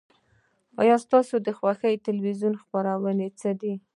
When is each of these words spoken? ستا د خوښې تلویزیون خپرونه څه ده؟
ستا 1.03 1.19
د 1.45 1.49
خوښې 1.57 1.93
تلویزیون 2.07 2.53
خپرونه 2.61 3.25
څه 3.39 3.49
ده؟ 3.59 3.73